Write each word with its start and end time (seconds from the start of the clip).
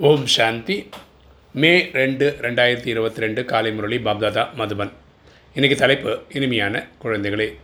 ஓம் 0.00 0.26
சாந்தி. 0.26 0.88
மே 1.52 1.90
ரெண்டு 1.92 2.36
ரெண்டாயிரத்தி 2.40 2.86
இருபத்தி 2.86 3.20
ரெண்டு 3.20 3.44
காலை 3.44 3.72
முரளி 3.72 3.96
பாப்தாதா 3.96 4.46
மதுபன். 4.58 4.92
இன்றைக்கி 5.54 5.74
தலைப்பு 5.74 6.18
இனிமையான 6.28 6.86
குழந்தைகளே. 7.02 7.54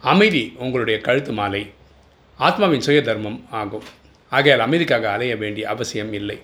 அமைதி 0.00 0.54
உங்களுடைய 0.58 1.00
கழுத்து 1.00 1.32
மாலை. 1.32 1.70
ஆத்மாவின் 2.38 2.80
சுய 2.80 3.02
தர்மம் 3.02 3.46
ஆகும். 3.50 3.82
ஆகையால் 4.30 4.68
அமைதிக்காக 4.68 5.02
அலைய 5.02 5.36
வேண்டிய 5.36 5.68
அவசியம் 5.68 6.12
இல்லை. 6.12 6.38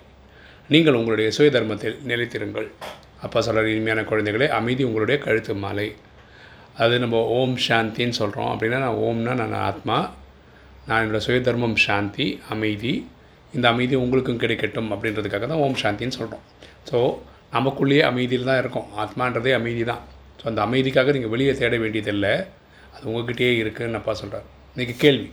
நீங்கள் 0.69 0.93
உங்களுடைய 0.93 1.31
சுய 1.31 1.49
தர்மத்தில் 1.49 1.99
நிலைத்திருங்கள். 2.07 2.71
அப்பா 3.21 3.41
சொல்கிற 3.41 3.69
இனிமையான 3.69 4.01
குழந்தைகளே 4.01 4.47
அமைதி 4.47 4.83
உங்களுடைய 4.83 5.21
கழுத்து 5.21 5.55
மாலை. 5.55 5.95
அது 6.77 6.99
நம்ம 6.99 7.23
ஓம் 7.23 7.57
சாந்தின்னு 7.67 8.09
சொல்கிறோம் 8.09 8.59
அப்படின்னா 8.59 8.77
நான் 8.77 8.95
ஓம்னா 8.95 9.33
நான் 9.33 9.53
ஆத்மா. 9.53 10.13
நான் 10.87 11.07
என்னோடய 11.07 11.17
சுய 11.17 11.41
தர்மம் 11.41 11.75
சாந்தி 11.75 12.39
அமைதி. 12.49 13.07
இந்த 13.55 13.65
அமைதி 13.73 13.95
உங்களுக்கும் 14.03 14.39
கிடைக்கட்டும் 14.43 14.89
அப்படின்றதுக்காக 14.93 15.45
தான் 15.51 15.61
ஓம் 15.65 15.77
சாந்தின்னு 15.83 16.17
சொல்கிறோம் 16.19 16.45
ஸோ 16.89 16.99
நமக்குள்ளேயே 17.55 18.03
அமைதியில் 18.11 18.49
தான் 18.49 18.59
இருக்கும். 18.63 18.87
ஆத்மான்றதே 19.01 19.51
அமைதி 19.59 19.83
தான். 19.91 20.01
ஸோ 20.39 20.43
அந்த 20.51 20.59
அமைதிக்காக 20.67 21.13
நீங்கள் 21.15 21.33
வெளியே 21.33 21.53
தேட 21.61 21.75
வேண்டியதில்லை. 21.83 22.33
அது 22.95 23.03
உங்ககிட்டயே 23.11 23.53
இருக்குன்னு 23.61 23.99
அப்பா 23.99 24.13
சொல்கிறார் 24.21 24.47
இன்றைக்கி 24.73 24.95
கேள்வி. 25.03 25.29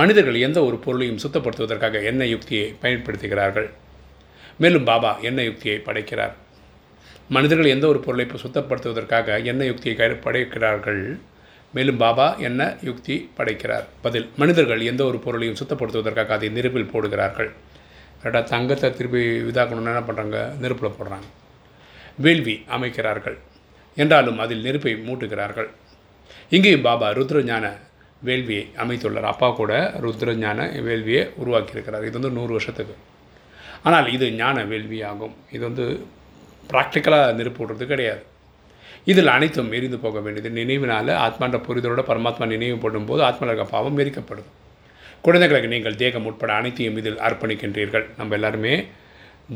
மனிதர்கள் 0.00 0.38
எந்த 0.46 0.58
ஒரு 0.68 0.76
பொருளையும் 0.84 1.20
சுத்தப்படுத்துவதற்காக 1.24 2.02
என்ன 2.10 2.22
யுக்தியை 2.32 2.66
பயன்படுத்துகிறார்கள்? 2.82 3.68
மேலும் 4.62 4.86
பாபா 4.90 5.12
என்ன 5.28 5.40
யுக்தியை 5.48 5.78
படைக்கிறார்? 5.88 6.34
மனிதர்கள் 7.36 7.72
எந்த 7.74 7.86
ஒரு 7.92 8.00
பொருளை 8.06 8.24
இப்போ 8.26 8.38
சுத்தப்படுத்துவதற்காக 8.44 9.38
என்ன 9.52 9.62
யுக்தியை 9.70 9.94
கை 10.00 10.08
படைக்கிறார்கள்? 10.26 11.02
மேலும் 11.76 12.02
பாபா 12.02 12.26
என்ன 12.48 12.62
யுக்தி 12.88 13.16
படைக்கிறார்? 13.38 13.86
பதில் 14.04 14.28
மனிதர்கள் 14.40 14.82
எந்த 14.90 15.02
ஒரு 15.10 15.18
பொருளையும் 15.24 15.58
சுத்தப்படுத்துவதற்காக 15.60 16.34
அதை 16.36 16.48
நெருப்பில் 16.58 16.92
போடுகிறார்கள். 16.92 17.50
கரெக்டாக 18.22 18.44
தங்கத்தை 18.52 18.88
திருப்பி 18.98 19.22
இதாக்கணும்னு 19.50 19.90
என்ன 19.92 20.04
பண்ணுறாங்க 20.08 20.38
நெருப்பில் 20.62 20.96
போடுறாங்க. 20.98 21.26
வேள்வி 22.24 22.54
அமைக்கிறார்கள். 22.76 23.36
என்றாலும் 24.02 24.38
அதில் 24.44 24.64
நெருப்பை 24.66 24.92
மூட்டுகிறார்கள். 25.08 25.68
இங்கேயும் 26.56 26.86
பாபா 26.86 27.08
ருத்ர 27.18 27.42
ஞான 27.50 27.66
வேள்வியை 28.28 28.64
அமைத்துள்ளார். 28.82 29.30
அப்பா 29.32 29.48
கூட 29.60 29.72
ருத்ர 30.04 30.34
ஞான 30.44 30.68
வேள்வியை 30.86 31.22
உருவாக்கியிருக்கிறார். 31.42 32.06
இது 32.08 32.16
வந்து 32.18 32.36
நூறு 32.38 32.52
வருஷத்துக்கு. 32.56 32.96
ஆனால் 33.82 34.06
இது 34.16 34.26
ஞான 34.40 34.64
வேள்வியாகும். 34.72 35.34
இது 35.52 35.62
வந்து 35.68 35.86
ப்ராக்டிக்கலாக 36.70 37.34
நெருப்பு 37.40 37.60
விடுறது 37.62 37.86
கிடையாது. 37.92 38.22
இதில் 39.10 39.32
அனைத்தும் 39.34 39.72
எரிந்து 39.78 39.98
போக 40.04 40.20
வேண்டியது. 40.24 40.50
நினைவினால் 40.60 41.10
ஆத்மான்ற 41.24 41.58
புரிதலோட 41.66 42.02
பரமாத்மா 42.10 42.46
நினைவு 42.52 42.76
போடும்போது 42.84 43.20
ஆத்மாவில் 43.28 43.52
இருக்க 43.52 43.66
பாவம் 43.74 43.98
எரிக்கப்படும். 44.02 44.48
குழந்தைகளுக்கு 45.26 45.70
நீங்கள் 45.74 45.98
தேகம் 46.00 46.26
உட்பட 46.30 46.52
அனைத்தையும் 46.60 46.98
இதில் 47.00 47.20
அர்ப்பணிக்கின்றீர்கள். 47.26 48.06
நம்ம 48.18 48.34
எல்லாருமே 48.38 48.74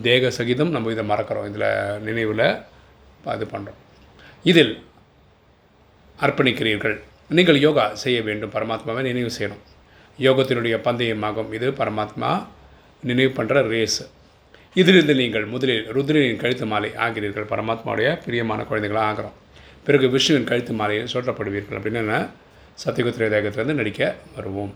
தேக 0.06 0.30
சகிதம் 0.38 0.70
நம்ம 0.74 0.92
இதை 0.94 1.04
மறக்கிறோம். 1.12 1.48
இதில் 1.50 1.68
நினைவில் 2.08 2.46
இது 3.36 3.46
பண்ணுறோம் 3.54 3.80
இதில் 4.50 4.72
அர்ப்பணிக்கிறீர்கள். 6.26 6.96
நீங்கள் 7.38 7.58
யோகா 7.66 7.84
செய்ய 8.04 8.18
வேண்டும். 8.28 8.54
பரமாத்மாவை 8.54 9.02
நினைவு 9.10 9.30
செய்யணும். 9.38 9.64
யோகத்தினுடைய 10.26 10.76
பந்தயமாகும். 10.86 11.50
இது 11.58 11.68
பரமாத்மா 11.82 12.30
நினைவு 13.10 13.32
பண்ணுற 13.36 13.60
ரேஸ் 13.74 14.00
இதிலிருந்து 14.74 15.14
நீங்கள் 15.14 15.44
முதலில் 15.44 15.92
ருத்ரனின் 15.92 16.36
கழுத்து 16.36 16.66
மாலை 16.66 16.90
ஆகிறீர்கள் 16.90 17.46
பரமாத்மாவுடைய 17.50 18.22
பிரியமான 18.24 18.62
குழந்தைகளாக 18.62 19.22
ஆகிறோம். 19.22 19.32
பிறகு 19.84 20.08
விஷ்ணுவின் 20.08 20.44
கழுத்து 20.44 20.72
மாலையில் 20.72 21.08
சோற்றப்படுவீர்கள் 21.12 21.74
அப்படின்னு 21.74 22.02
சத்தியகுத் 22.02 22.28
சத்தியகுத்திரை 22.86 23.28
தேகத்திலிருந்து 23.28 23.72
நடிக்க 23.72 24.16
வருவோம். 24.34 24.74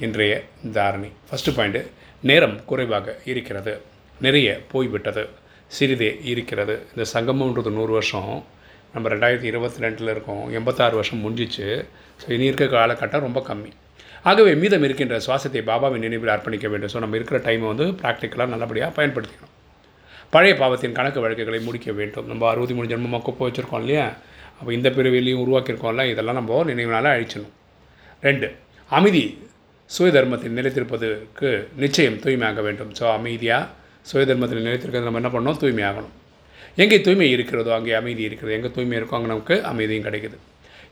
இன்றைய 0.00 0.44
தாரணை. 0.72 1.12
ஃபஸ்ட்டு 1.30 1.50
பாயிண்ட்டு 1.50 1.86
நேரம் 2.22 2.64
குறைவாக 2.64 3.16
இருக்கிறது. 3.24 3.80
நிறைய 4.20 4.60
போய்விட்டது. 4.70 5.28
சிறிதே 5.66 6.20
இருக்கிறது. 6.22 6.86
இந்த 6.96 7.10
சங்கமன்றது 7.14 7.70
நூறு 7.70 7.92
வருஷம். 7.92 8.44
நம்ம 8.94 9.08
ரெண்டாயிரத்தி 9.08 9.42
இருபத்தி 9.42 9.86
ரெண்டில் 9.86 10.10
இருக்கோம். 10.10 10.52
எண்பத்தாறு 10.52 10.94
வருஷம் 10.94 11.24
முடிஞ்சிச்சு. 11.24 11.84
ஸோ 12.24 12.30
இனி 12.30 12.44
இருக்க 12.44 12.64
காலகட்டம் 12.64 13.20
ரொம்ப 13.20 13.44
கம்மி. 13.48 13.72
ஆகவே 14.28 14.52
மீதம் 14.62 14.84
இருக்கின்ற 14.86 15.16
சுவாசத்தை 15.26 15.60
பாபாவின் 15.70 16.04
நினைவில் 16.06 16.32
அர்ப்பணிக்க 16.34 16.66
வேண்டும். 16.72 16.92
ஸோ 16.94 17.00
நம்ம 17.04 17.16
இருக்கிற 17.18 17.38
டைமை 17.46 17.66
வந்து 17.72 17.86
ப்ராக்டிக்கலாக 18.02 18.50
நல்லபடியாக 18.54 18.92
பயன்படுத்திக்கணும். 18.98 19.54
பழைய 20.34 20.54
பாவத்தின் 20.62 20.96
கணக்கு 20.98 21.18
வழக்குகளை 21.24 21.58
முடிக்க 21.66 21.90
வேண்டும். 21.98 22.26
நம்ம 22.30 22.48
அறுபத்தி 22.52 22.74
மூணு 22.78 22.88
ஜென்மமாக 22.92 23.22
குப்பை 23.26 23.44
வச்சுருக்கோம் 23.46 23.82
இல்லையா? 23.84 24.06
அப்போ 24.58 24.70
இந்த 24.78 24.88
பிரிவிலையும் 24.96 25.42
உருவாக்கியிருக்கோம்ல 25.44 26.04
இதெல்லாம் 26.12 26.38
நம்ம 26.40 26.64
நினைவுனால 26.70 27.12
அழிச்சணும் 27.16 27.54
ரெண்டு 28.26 28.48
அமைதி 28.98 29.22
சுய 29.90 30.08
தர்மத்தில் 30.16 30.56
நிலைத்திருப்பதற்கு 30.58 31.50
நிச்சயம் 31.82 32.18
தூய்மையாக 32.24 32.62
வேண்டும். 32.66 32.90
ஸோ 32.98 33.04
அமைதியாக 33.18 33.70
சுய 34.10 34.22
தர்மத்தில் 34.30 34.66
நிலைத்திருக்கிறது 34.66 35.08
நம்ம 35.08 35.20
என்ன 35.22 35.30
பண்ணோம் 35.36 35.60
தூய்மையாகணும். 35.62 36.14
எங்கே 36.82 36.98
தூய்மை 37.06 37.28
இருக்கிறதோ 37.36 37.70
அங்கே 37.78 37.94
அமைதி 38.00 38.22
இருக்கிறது. 38.28 38.56
எங்கே 38.58 38.70
தூய்மை 38.76 38.96
இருக்கோ 39.00 39.16
அங்கே 39.18 39.30
நமக்கு 39.34 39.56
அமைதியும் 39.70 40.06
கிடைக்குது. 40.08 40.36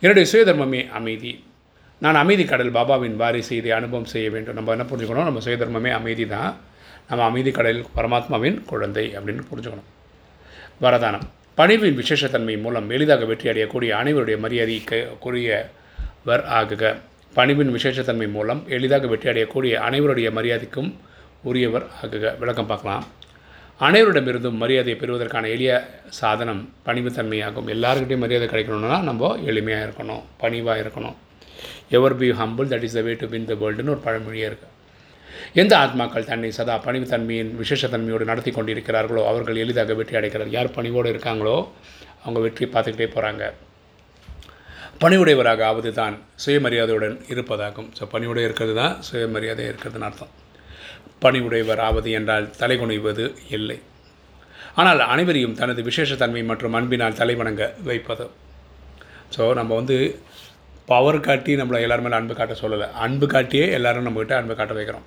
என்னுடைய 0.03 0.25
சுய 0.33 0.43
தர்மமே 0.51 0.81
அமைதி. 1.01 1.33
நான் 1.99 2.15
அமைதி 2.15 2.45
கடல் 2.45 2.73
பாபாவின் 2.73 3.17
வாரிசு 3.17 3.57
இதை 3.57 3.71
அனுபவம் 3.71 4.05
செய்ய 4.05 4.31
வேண்டும். 4.31 4.55
நம்ம 4.55 4.71
என்ன 4.71 4.87
புரிஞ்சுக்கணும்? 4.91 5.29
நம்ம 5.29 5.39
சுயதர்மமே 5.39 5.93
அமைதி 5.93 6.27
தான் 6.27 6.57
நம்ம 7.09 7.25
அமைதி 7.25 7.51
கடலில் 7.51 7.87
பரமாத்மாவின் 7.97 8.65
குழந்தை 8.65 9.17
அப்படின்னு 9.17 9.43
புரிஞ்சுக்கணும். 9.53 9.87
வரதானம். 10.83 11.21
பணிவின் 11.55 11.99
விசேஷத்தன்மை 11.99 12.61
மூலம் 12.61 12.91
எளிதாக 12.91 13.25
வெற்றி 13.25 13.49
அடையக்கூடிய 13.51 13.91
அனைவருடைய 14.03 14.39
மரியாதைக்கு 14.39 15.09
கூறியவர் 15.21 16.45
ஆகுக. 16.59 16.97
பணிவின் 17.35 17.75
விசேஷத்தன்மை 17.75 18.31
மூலம் 18.31 18.65
எளிதாக 18.69 19.06
வெற்றி 19.06 19.31
அடையக்கூடிய 19.31 19.75
அனைவருடைய 19.89 20.31
மரியாதைக்கும் 20.31 20.93
உரியவர் 21.43 21.87
ஆகுக. 22.03 22.39
விளக்கம் 22.39 22.67
பார்க்கலாம். 22.67 23.05
அனைவரிடமிருந்தும் 23.81 24.62
மரியாதையை 24.62 25.01
பெறுவதற்கான 25.01 25.49
எளிய 25.49 25.89
சாதனம் 26.09 26.69
பணிவுத்தன்மையாகும். 26.87 27.71
எல்லாருக்கிட்டையும் 27.77 28.25
மரியாதை 28.25 28.49
கிடைக்கணும்னா 28.49 29.03
நம்ம 29.03 29.37
எளிமையாக 29.37 29.89
இருக்கணும். 29.89 30.23
பணிவாக 30.37 30.81
இருக்கணும். 30.81 31.15
Ever 31.91 32.17
be 32.23 32.29
humble 32.41 32.71
that 32.73 32.87
is 32.89 32.97
the 32.99 33.03
way 33.09 33.13
to 33.23 33.29
win 33.35 33.49
the 33.51 33.57
வேர்ல்டுன்னு 33.63 33.95
ஒரு 33.97 34.03
பழமொழியே 34.07 34.49
இருக்குது 34.51 34.75
எந்த 35.63 35.73
ஆத்மாக்கள் 35.85 36.29
தன்னை 36.31 36.51
சதா 36.59 36.75
பணிவுத்தன்மையின் 36.87 37.53
விசேஷத்தன்மையோடு 37.61 38.31
நடத்தி 38.31 38.53
கொண்டிருக்கிறார்களோ 38.57 39.23
அவர்கள் 39.31 39.63
எளிதாக 39.65 39.95
வெற்றி 40.01 40.17
அடைக்கிறார் 40.21 40.57
யார் 40.57 40.75
பணிவோடு 40.79 41.13
இருக்காங்களோ 41.15 41.57
அவங்க 42.25 42.41
வெற்றி 42.47 42.67
பார்த்துக்கிட்டே 42.75 43.09
போகிறாங்க 43.15 43.45
பணிவுடையவராக 45.03 45.63
ஆவது 45.71 45.91
தான் 45.99 46.15
சுயமரியாதையுடன் 46.43 47.17
இருப்பதாகும். 47.33 47.89
ஸோ 47.97 48.05
பணிவுடைய 48.13 48.49
இருக்கிறது 48.49 48.75
தான் 48.81 48.95
சுயமரியாதை 49.09 49.65
இருக்கிறதுன்னு 49.71 50.07
அர்த்தம். 50.09 50.33
பணிவுடையவர் 51.25 51.83
ஆவது 51.87 52.11
என்றால் 52.19 52.47
தலை 52.61 52.77
குனிவது 52.83 53.25
இல்லை. 53.57 53.79
ஆனால் 54.81 55.01
அனைவரையும் 55.13 55.59
தனது 55.61 55.83
விசேஷத்தன்மை 55.89 56.43
மற்றும் 56.51 56.77
அன்பினால் 56.79 57.19
தலைவணங்க 57.21 57.67
வைப்பது. 57.89 58.27
ஸோ 59.35 59.43
நம்ம 59.61 59.71
வந்து 59.81 59.99
பவர் 60.91 61.25
காட்டி 61.27 61.53
நம்மளை 61.61 61.79
எல்லாருமே 61.85 62.11
அன்பு 62.19 62.35
காட்ட 62.39 62.55
சொல்லலை. 62.63 62.87
அன்பு 63.05 63.27
காட்டியே 63.33 63.67
எல்லாரும் 63.79 64.07
நம்மக்கிட்ட 64.07 64.35
அன்பு 64.41 64.55
காட்ட 64.59 64.75
வைக்கிறோம். 64.79 65.07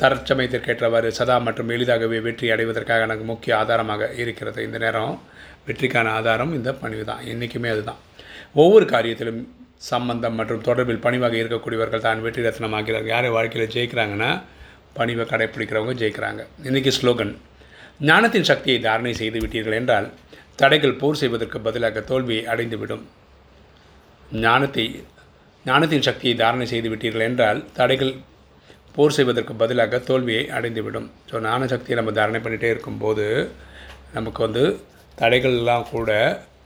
தற்சமயத்திற்கேற்றவாறு 0.00 1.08
சதா 1.18 1.36
மற்றும் 1.46 1.70
எளிதாகவே 1.74 2.18
வெற்றி 2.26 2.46
அடைவதற்காக 2.54 3.06
எனக்கு 3.08 3.24
முக்கிய 3.30 3.52
ஆதாரமாக 3.58 4.08
இருக்கிறது. 4.22 4.60
இந்த 4.66 4.78
நேரம் 4.84 5.14
வெற்றிக்கான 5.66 6.12
ஆதாரம் 6.18 6.52
இந்த 6.58 6.70
பணிவு 6.82 7.04
தான். 7.10 7.22
என்றைக்குமே 7.32 7.68
அதுதான். 7.74 8.00
ஒவ்வொரு 8.62 8.86
காரியத்திலும் 8.94 9.42
சம்பந்தம் 9.90 10.36
மற்றும் 10.38 10.64
தொடர்பில் 10.68 11.04
பணிவாக 11.04 11.36
இருக்கக்கூடியவர்கள் 11.42 12.06
தான் 12.06 12.24
வெற்றி 12.24 12.42
ரத்னமாகிறார்கள் 12.46 13.14
யார் 13.14 13.28
வாழ்க்கையில் 13.36 13.72
ஜெயிக்கிறாங்கன்னா 13.76 14.30
பணிவை 14.98 15.24
கடைப்பிடிக்கிறவங்க 15.32 15.94
ஜெயிக்கிறாங்க. 16.02 16.42
இன்றைக்கி 16.68 16.92
ஸ்லோகன் 16.98 17.32
ஞானத்தின் 18.08 18.50
சக்தியை 18.50 18.80
தாரணை 18.88 19.12
செய்து 19.22 19.38
விட்டீர்கள் 19.44 19.78
என்றால் 19.80 20.08
தடைகள் 20.60 21.00
போர் 21.00 21.20
செய்வதற்கு 21.22 21.58
பதிலாக 21.66 22.00
தோல்வியை 22.10 22.44
அடைந்துவிடும். 22.52 23.04
ஞானத்தை 24.32 24.84
ஞானத்தின் 25.64 26.06
சக்தியை 26.08 26.34
தாரணை 26.36 26.66
செய்து 26.66 26.88
விட்டீர்கள் 26.90 27.26
என்றால் 27.28 27.64
தடைகள் 27.72 28.12
போர் 28.94 29.16
செய்வதற்கு 29.16 29.54
பதிலாக 29.54 29.98
தோல்வியை 29.98 30.44
அடைந்துவிடும். 30.56 31.08
ஸோ 31.30 31.40
ஞான 31.40 31.66
சக்தியை 31.66 31.96
நம்ம 31.98 32.14
தாரணை 32.18 32.40
பண்ணிகிட்டே 32.42 32.70
இருக்கும்போது 32.74 33.50
நமக்கு 34.12 34.42
வந்து 34.42 34.64
தடைகள்லாம் 35.18 35.90
கூட 35.90 36.10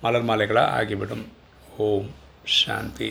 மலர் 0.01 0.27
மாலைகளாக 0.29 0.75
ஆகிவிடும். 0.79 1.25
ஓம் 1.79 2.11
சாந்தி. 2.43 3.11